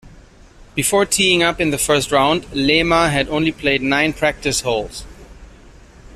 [0.73, 5.05] Before teeing up in the first round, Lema had only played nine practice holes.